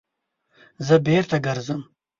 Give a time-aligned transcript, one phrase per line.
[0.87, 1.81] _زه بېرته ګرځم.